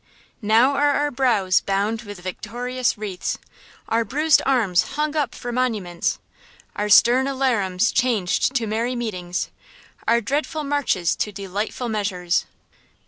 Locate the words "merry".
8.65-8.95